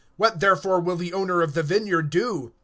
[0.19, 2.53] (9)What therefore will the lord of the vineyard do?